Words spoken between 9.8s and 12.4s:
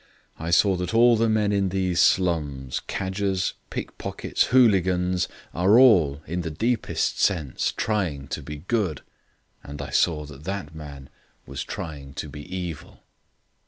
saw that that man was trying to